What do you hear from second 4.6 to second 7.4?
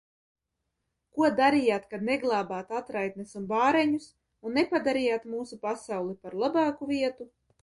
nepadarījāt mūsu pasauli par labāku vietu?